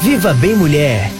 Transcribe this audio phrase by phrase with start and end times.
[0.00, 1.10] Viva Bem Mulher!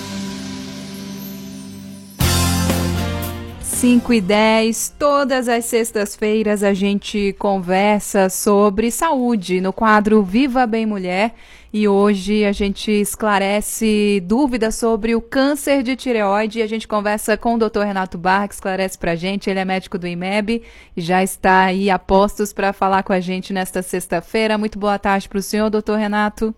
[3.60, 10.86] 5 e 10, todas as sextas-feiras a gente conversa sobre saúde no quadro Viva Bem
[10.86, 11.34] Mulher
[11.72, 17.36] e hoje a gente esclarece dúvidas sobre o câncer de tireoide e a gente conversa
[17.36, 17.82] com o Dr.
[17.82, 20.62] Renato Barra, que esclarece pra gente, ele é médico do IMEB
[20.96, 24.58] e já está aí a postos para falar com a gente nesta sexta-feira.
[24.58, 26.54] Muito boa tarde para o senhor, doutor Renato.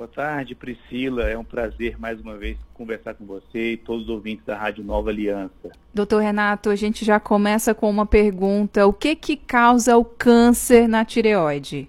[0.00, 1.28] Boa tarde, Priscila.
[1.28, 4.82] É um prazer mais uma vez conversar com você e todos os ouvintes da Rádio
[4.82, 5.70] Nova Aliança.
[5.92, 8.86] Doutor Renato, a gente já começa com uma pergunta.
[8.86, 11.86] O que que causa o câncer na tireoide?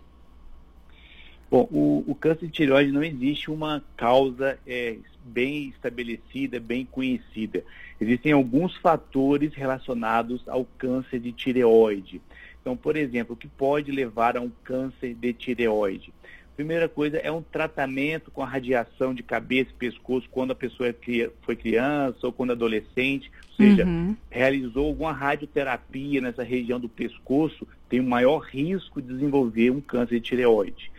[1.50, 7.64] Bom, o, o câncer de tireoide não existe uma causa é, bem estabelecida, bem conhecida.
[7.98, 12.22] Existem alguns fatores relacionados ao câncer de tireoide.
[12.60, 16.14] Então, por exemplo, o que pode levar a um câncer de tireoide?
[16.62, 20.90] Primeira coisa é um tratamento com a radiação de cabeça e pescoço quando a pessoa
[20.90, 20.96] é
[21.42, 24.16] foi criança ou quando adolescente, ou seja, uhum.
[24.30, 30.20] realizou alguma radioterapia nessa região do pescoço, tem um maior risco de desenvolver um câncer
[30.20, 30.92] de tireoide.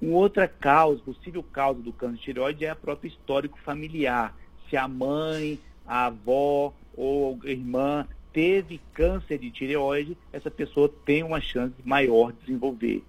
[0.00, 4.34] Uma outra causa, possível causa do câncer de tireoide é a própria histórico familiar.
[4.70, 11.22] Se a mãe, a avó ou a irmã teve câncer de tireoide, essa pessoa tem
[11.22, 13.04] uma chance maior de desenvolver.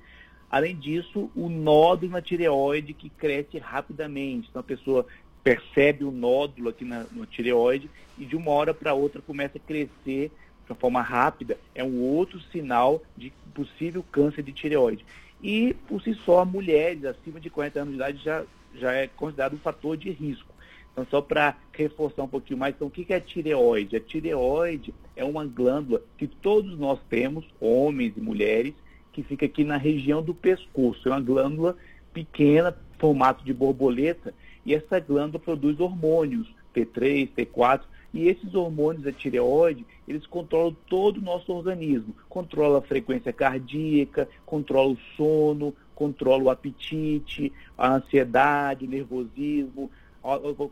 [0.52, 4.50] Além disso, o nódulo na tireoide que cresce rapidamente.
[4.50, 5.08] Então a pessoa
[5.42, 9.62] percebe o nódulo aqui na, no tireoide e de uma hora para outra começa a
[9.62, 10.30] crescer
[10.66, 11.58] de uma forma rápida.
[11.74, 15.06] É um outro sinal de possível câncer de tireoide.
[15.42, 18.44] E, por si só, mulheres acima de 40 anos de idade já,
[18.76, 20.54] já é considerado um fator de risco.
[20.92, 23.96] Então, só para reforçar um pouquinho mais, então, o que é tireoide?
[23.96, 28.74] A tireoide é uma glândula que todos nós temos, homens e mulheres,
[29.12, 31.08] que fica aqui na região do pescoço.
[31.08, 31.76] É uma glândula
[32.14, 34.34] pequena, formato de borboleta,
[34.66, 37.82] e essa glândula produz hormônios, T3, T4,
[38.14, 42.14] e esses hormônios da tireoide, eles controlam todo o nosso organismo.
[42.28, 49.90] Controla a frequência cardíaca, controla o sono, controla o apetite, a ansiedade, o nervosismo,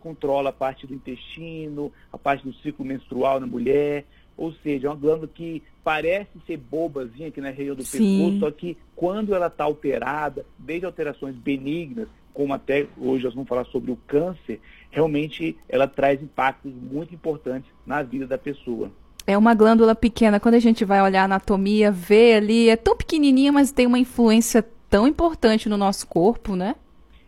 [0.01, 4.05] controla a parte do intestino, a parte do ciclo menstrual na mulher.
[4.39, 7.97] Ou seja, é uma glândula que parece ser bobazinha aqui na região do Sim.
[7.97, 13.49] pescoço, só que quando ela está alterada, desde alterações benignas, como até hoje nós vamos
[13.49, 18.89] falar sobre o câncer, realmente ela traz impactos muito importantes na vida da pessoa.
[19.27, 20.39] É uma glândula pequena.
[20.39, 23.99] Quando a gente vai olhar a anatomia, vê ali, é tão pequenininha, mas tem uma
[23.99, 26.75] influência tão importante no nosso corpo, né?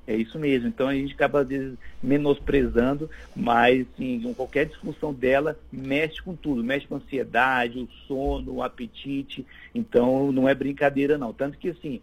[0.07, 0.67] É isso mesmo.
[0.67, 6.63] Então a gente acaba às vezes menosprezando, mas assim, qualquer disfunção dela mexe com tudo,
[6.63, 9.45] mexe com a ansiedade, o sono, o apetite.
[9.73, 11.31] Então não é brincadeira não.
[11.31, 12.01] Tanto que assim,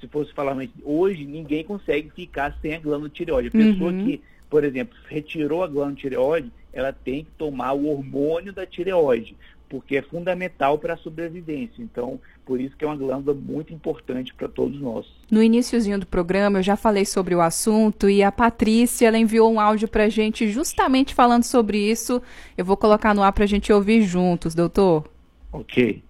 [0.00, 3.48] se fosse falar hoje ninguém consegue ficar sem a glândula tireoide.
[3.48, 4.04] A pessoa uhum.
[4.04, 9.36] que, por exemplo, retirou a glândula tireoide, ela tem que tomar o hormônio da tireoide
[9.70, 11.80] porque é fundamental para a sobrevivência.
[11.80, 15.06] Então, por isso que é uma glândula muito importante para todos nós.
[15.30, 19.50] No iníciozinho do programa, eu já falei sobre o assunto e a Patrícia, ela enviou
[19.50, 22.20] um áudio para a gente justamente falando sobre isso.
[22.58, 25.08] Eu vou colocar no ar para a gente ouvir juntos, doutor.
[25.52, 26.02] Ok.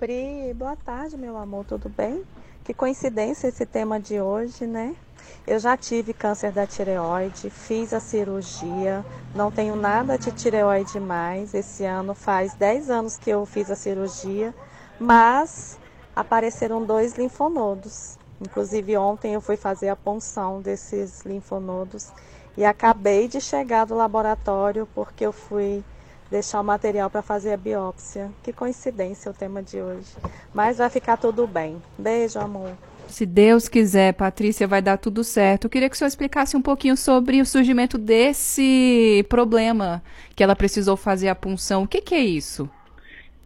[0.00, 2.22] Pri, boa tarde, meu amor, tudo bem?
[2.64, 4.94] Que coincidência esse tema de hoje, né?
[5.44, 11.54] Eu já tive câncer da tireoide, fiz a cirurgia, não tenho nada de tireoide mais.
[11.54, 14.54] Esse ano faz 10 anos que eu fiz a cirurgia,
[15.00, 15.76] mas
[16.14, 18.16] apareceram dois linfonodos.
[18.40, 22.12] Inclusive ontem eu fui fazer a punção desses linfonodos
[22.56, 25.82] e acabei de chegar do laboratório porque eu fui
[26.32, 28.30] deixar o material para fazer a biópsia.
[28.42, 30.08] Que coincidência o tema de hoje.
[30.52, 31.80] Mas vai ficar tudo bem.
[31.96, 32.72] Beijo, amor.
[33.06, 35.64] Se Deus quiser, Patrícia, vai dar tudo certo.
[35.64, 40.02] Eu queria que o senhor explicasse um pouquinho sobre o surgimento desse problema
[40.34, 41.82] que ela precisou fazer a punção.
[41.82, 42.68] O que, que é isso?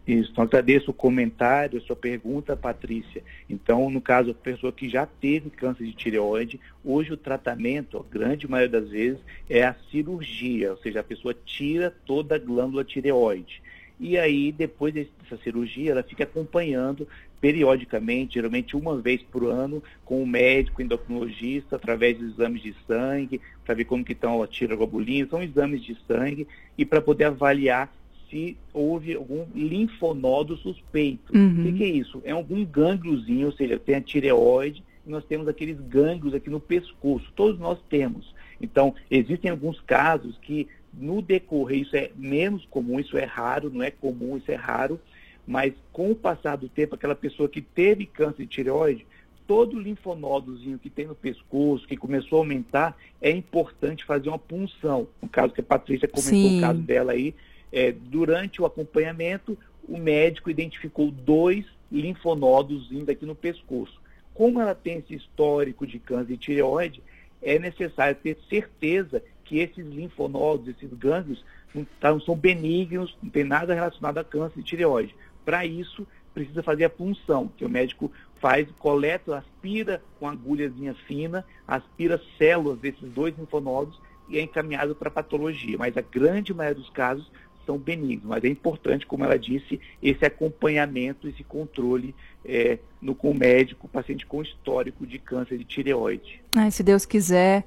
[0.07, 3.25] Isso, então agradeço o comentário, a sua pergunta, Patrícia.
[3.51, 8.05] Então, no caso, a pessoa que já teve câncer de tireoide, hoje o tratamento, a
[8.09, 9.19] grande maioria das vezes,
[9.51, 13.61] é a cirurgia, ou seja, a pessoa tira toda a glândula tireoide.
[13.99, 17.09] E aí, depois dessa cirurgia, ela fica acompanhando
[17.41, 23.41] periodicamente, geralmente uma vez por ano, com o médico endocrinologista, através dos exames de sangue,
[23.65, 26.47] para ver como que estão a tiraglobulina, são exames de sangue,
[26.79, 27.93] e para poder avaliar
[28.31, 31.37] se houve algum linfonodo suspeito.
[31.37, 31.61] Uhum.
[31.61, 32.23] O que, que, é isso?
[32.25, 36.61] É algum gângliozinho, ou seja, tem a tireoide, e nós temos aqueles gânglios aqui no
[36.61, 38.35] pescoço, todos nós temos.
[38.61, 43.83] Então, existem alguns casos que no decorrer, isso é menos comum, isso é raro, não
[43.83, 44.99] é comum, isso é raro,
[45.47, 49.07] mas com o passar do tempo, aquela pessoa que teve câncer de tireoide
[49.47, 55.07] todo linfonódozinho que tem no pescoço, que começou a aumentar, é importante fazer uma punção.
[55.23, 56.59] No caso que a Patrícia comentou Sim.
[56.59, 57.35] o caso dela aí,
[57.73, 59.57] é, durante o acompanhamento,
[59.89, 64.01] o médico identificou dois linfonodos indo aqui no pescoço.
[64.35, 67.03] Como ela tem esse histórico de câncer de tireoide,
[67.43, 73.45] é necessário ter certeza que esses linfonodos, esses gânglios, não, não são benignos, não tem
[73.45, 75.15] nada relacionado a câncer de tireoide.
[75.45, 78.11] Para isso, precisa fazer a punção, que o médico
[78.41, 83.99] faz, coleta, aspira com agulhazinha fina, aspira células desses dois linfonodos
[84.29, 85.79] e é encaminhado para patologia.
[85.79, 87.31] Mas a grande maioria dos casos
[87.67, 92.15] são benignos, mas é importante, como ela disse, esse acompanhamento, esse controle
[92.45, 96.41] é, no, com o médico, paciente com histórico de câncer de tireoide.
[96.55, 97.65] Ai, se Deus quiser,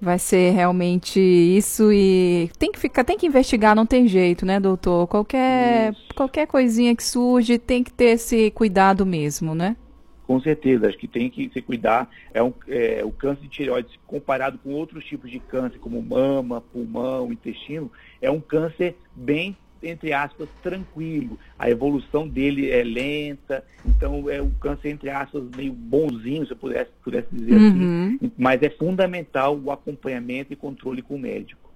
[0.00, 4.58] vai ser realmente isso e tem que ficar, tem que investigar, não tem jeito, né,
[4.58, 5.06] doutor?
[5.06, 9.76] Qualquer, qualquer coisinha que surge tem que ter esse cuidado mesmo, né?
[10.30, 12.08] Com certeza, acho que tem que se cuidar.
[12.32, 16.60] É, um, é o câncer de tireoide, comparado com outros tipos de câncer, como mama,
[16.60, 17.90] pulmão, intestino,
[18.22, 21.36] é um câncer bem entre aspas, tranquilo.
[21.58, 26.56] A evolução dele é lenta, então é um câncer, entre aspas, meio bonzinho, se eu
[26.56, 27.84] pudesse, pudesse dizer assim.
[27.84, 28.18] uhum.
[28.20, 28.32] assim.
[28.38, 31.69] Mas é fundamental o acompanhamento e controle com o médico.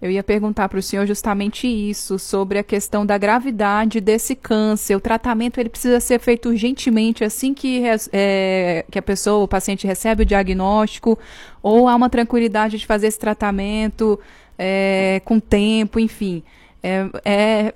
[0.00, 4.96] Eu ia perguntar para o senhor justamente isso, sobre a questão da gravidade desse câncer.
[4.96, 7.82] O tratamento ele precisa ser feito urgentemente assim que,
[8.12, 11.18] é, que a pessoa, o paciente recebe o diagnóstico,
[11.62, 14.18] ou há uma tranquilidade de fazer esse tratamento
[14.58, 16.42] é, com tempo, enfim
[16.82, 17.72] é, é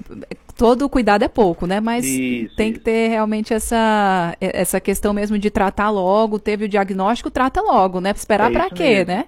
[0.56, 1.80] todo cuidado é pouco, né?
[1.80, 2.78] Mas isso, tem isso.
[2.78, 6.38] que ter realmente essa, essa questão mesmo de tratar logo.
[6.38, 8.12] Teve o diagnóstico, trata logo, né?
[8.16, 9.12] Esperar é para quê, mesmo.
[9.12, 9.24] né?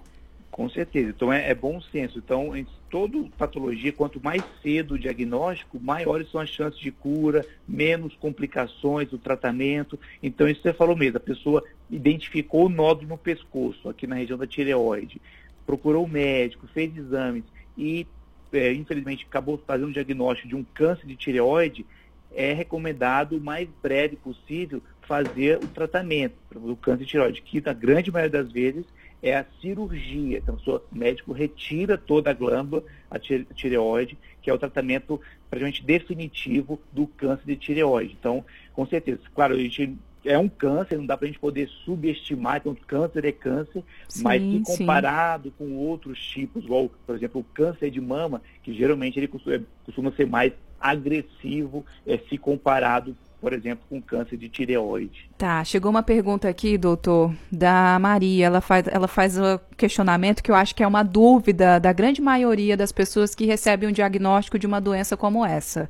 [0.58, 1.10] Com certeza.
[1.10, 2.18] Então é, é, bom senso.
[2.18, 7.46] Então, em toda patologia, quanto mais cedo o diagnóstico, maiores são as chances de cura,
[7.66, 9.96] menos complicações do tratamento.
[10.20, 14.36] Então, isso você falou mesmo, a pessoa identificou o nódulo no pescoço, aqui na região
[14.36, 15.22] da tireoide,
[15.64, 17.44] procurou o médico, fez exames
[17.76, 18.04] e
[18.52, 21.86] é, infelizmente acabou fazendo um diagnóstico de um câncer de tireoide,
[22.32, 27.72] é recomendado o mais breve possível fazer o tratamento do câncer de tireoide, que na
[27.72, 28.84] grande maioria das vezes
[29.22, 30.38] é a cirurgia.
[30.38, 35.20] Então, o médico retira toda a glândula, a tireoide, que é o tratamento
[35.50, 38.16] praticamente definitivo do câncer de tireoide.
[38.18, 41.68] Então, com certeza, claro, a gente é um câncer, não dá para a gente poder
[41.84, 45.54] subestimar, então câncer é câncer, sim, mas se comparado sim.
[45.56, 50.12] com outros tipos, igual, por exemplo, o câncer de mama, que geralmente ele costuma, costuma
[50.12, 55.30] ser mais agressivo é, se comparado, por exemplo, com câncer de tireoide.
[55.36, 58.46] Tá, chegou uma pergunta aqui, doutor, da Maria.
[58.46, 62.20] Ela faz, ela faz um questionamento que eu acho que é uma dúvida da grande
[62.20, 65.88] maioria das pessoas que recebem um diagnóstico de uma doença como essa.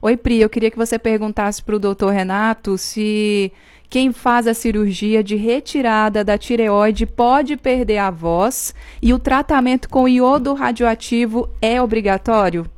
[0.00, 3.50] Oi, Pri, eu queria que você perguntasse para o doutor Renato se
[3.88, 9.88] quem faz a cirurgia de retirada da tireoide pode perder a voz e o tratamento
[9.88, 12.68] com iodo radioativo é obrigatório?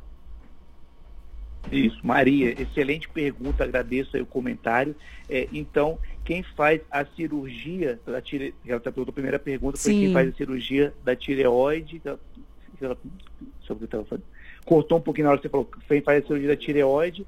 [1.71, 4.95] Isso, Maria, excelente pergunta, agradeço aí o comentário.
[5.29, 10.13] É, então, quem faz a cirurgia da tireoide, ela está a primeira pergunta foi quem
[10.13, 12.15] faz a cirurgia da tireoide, sobre
[12.85, 14.23] o que eu estava falando
[14.67, 17.25] cortou um pouquinho na hora que você falou, que faz a cirurgia da tireoide.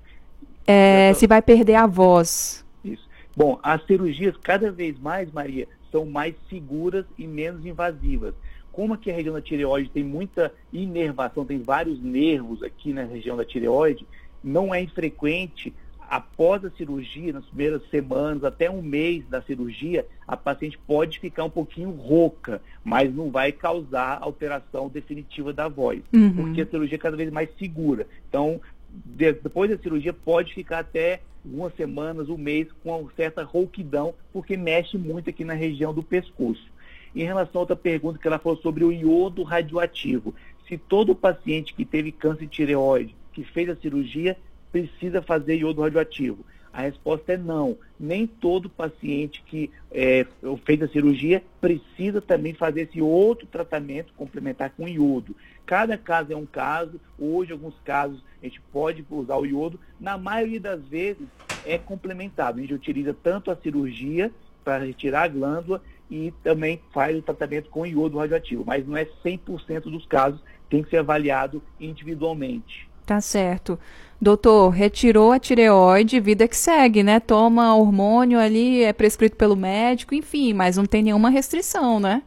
[0.68, 2.66] É, se vai perder a voz.
[2.84, 3.08] Isso.
[3.36, 8.36] Bom, as cirurgias cada vez mais, Maria, são mais seguras e menos invasivas.
[8.72, 13.36] Como aqui a região da tireoide tem muita inervação, tem vários nervos aqui na região
[13.36, 14.06] da tireoide,
[14.44, 15.74] não é infrequente
[16.10, 21.44] após a cirurgia, nas primeiras semanas, até um mês da cirurgia, a paciente pode ficar
[21.44, 26.34] um pouquinho rouca, mas não vai causar alteração definitiva da voz, uhum.
[26.34, 28.08] porque a cirurgia é cada vez mais segura.
[28.28, 33.44] Então, de, depois da cirurgia, pode ficar até algumas semanas, um mês, com uma certa
[33.44, 36.68] rouquidão, porque mexe muito aqui na região do pescoço.
[37.16, 40.34] Em relação a outra pergunta que ela falou sobre o iodo radioativo,
[40.68, 44.38] se todo paciente que teve câncer de tireoide, que fez a cirurgia,
[44.72, 46.46] precisa fazer iodo radioativo?
[46.72, 47.78] A resposta é não.
[48.00, 50.26] Nem todo paciente que é,
[50.64, 55.36] fez a cirurgia precisa também fazer esse outro tratamento complementar com iodo.
[55.66, 57.00] Cada caso é um caso.
[57.18, 59.80] Hoje, alguns casos, a gente pode usar o iodo.
[60.00, 61.28] Na maioria das vezes,
[61.66, 62.60] é complementado.
[62.60, 64.32] A gente utiliza tanto a cirurgia
[64.64, 68.64] para retirar a glândula e também faz o tratamento com iodo radioativo.
[68.66, 72.89] Mas não é 100% dos casos, tem que ser avaliado individualmente.
[73.10, 73.80] Tá certo.
[74.22, 77.20] Doutor, retirou a tireoide, vida que segue, né?
[77.20, 82.22] Toma hormônio ali, é prescrito pelo médico, enfim, mas não tem nenhuma restrição, né?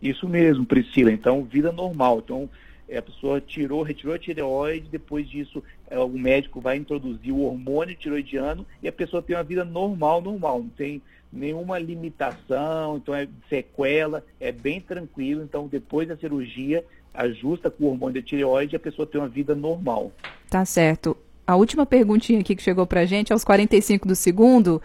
[0.00, 1.12] Isso mesmo, Priscila.
[1.12, 2.22] Então, vida normal.
[2.24, 2.48] Então,
[2.88, 7.42] é, a pessoa tirou, retirou a tireoide, depois disso é, o médico vai introduzir o
[7.42, 10.60] hormônio tiroidiano e a pessoa tem uma vida normal, normal.
[10.60, 15.42] Não tem nenhuma limitação, então é sequela, é bem tranquilo.
[15.42, 16.82] Então, depois da cirurgia,
[17.14, 20.12] ajusta com o hormônio da tireoide e a pessoa tem uma vida normal.
[20.48, 21.16] Tá certo.
[21.46, 24.80] A última perguntinha aqui que chegou pra gente, aos 45 do segundo.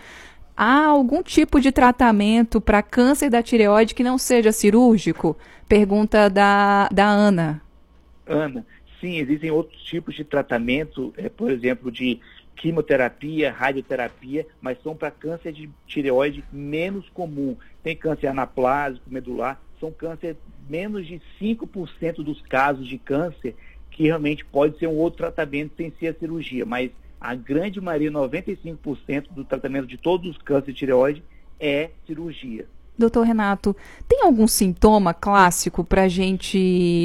[0.55, 5.37] Há algum tipo de tratamento para câncer da tireoide que não seja cirúrgico?
[5.69, 7.61] Pergunta da, da Ana.
[8.25, 8.65] Ana,
[8.99, 12.19] sim, existem outros tipos de tratamento, é, por exemplo, de
[12.57, 17.55] quimioterapia, radioterapia, mas são para câncer de tireoide menos comum.
[17.83, 20.35] Tem câncer anaplásico, medular, são câncer
[20.69, 23.55] menos de 5% dos casos de câncer
[23.91, 28.11] que realmente pode ser um outro tratamento sem ser a cirurgia, mas a grande maioria,
[28.11, 31.23] 95% do tratamento de todos os cânceres de tireoide
[31.59, 32.67] é cirurgia.
[32.97, 33.75] Doutor Renato,
[34.07, 36.57] tem algum sintoma clássico para a gente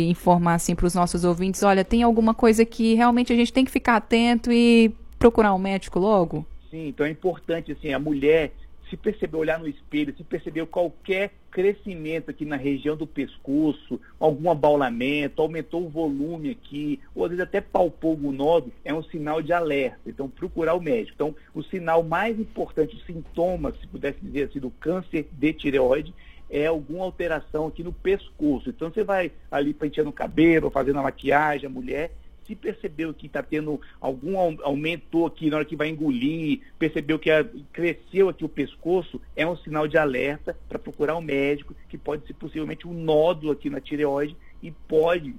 [0.08, 1.62] informar assim para os nossos ouvintes?
[1.62, 5.58] Olha, tem alguma coisa que realmente a gente tem que ficar atento e procurar um
[5.58, 6.44] médico logo?
[6.68, 8.50] Sim, então é importante assim, a mulher
[8.90, 14.50] se perceber, olhar no espelho, se perceber qualquer crescimento aqui na região do pescoço, algum
[14.50, 19.40] abaulamento, aumentou o volume aqui, ou às vezes até palpou algum nódulo, é um sinal
[19.40, 20.00] de alerta.
[20.06, 21.12] Então, procurar o médico.
[21.14, 26.12] Então, o sinal mais importante, o sintoma, se pudesse dizer assim, do câncer de tireoide,
[26.50, 28.68] é alguma alteração aqui no pescoço.
[28.68, 32.10] Então, você vai ali penteando o cabelo, fazendo a maquiagem, a mulher,
[32.46, 37.30] se percebeu que está tendo algum aumento aqui na hora que vai engolir, percebeu que
[37.30, 41.98] a, cresceu aqui o pescoço, é um sinal de alerta para procurar um médico, que
[41.98, 45.34] pode ser possivelmente um nódulo aqui na tireoide e pode,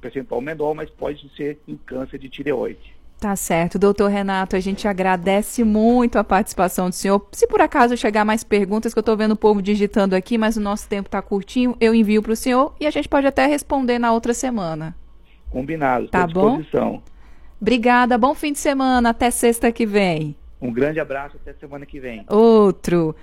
[0.00, 3.02] percentual menor, mas pode ser um câncer de tireoide.
[3.22, 7.24] Tá certo, doutor Renato, a gente agradece muito a participação do senhor.
[7.30, 10.56] Se por acaso chegar mais perguntas, que eu estou vendo o povo digitando aqui, mas
[10.56, 13.46] o nosso tempo está curtinho, eu envio para o senhor e a gente pode até
[13.46, 14.96] responder na outra semana.
[15.52, 16.56] Combinado, tá bom?
[16.56, 17.02] disposição.
[17.60, 20.34] Obrigada, bom fim de semana, até sexta que vem.
[20.60, 22.24] Um grande abraço, até semana que vem.
[22.28, 23.14] Outro.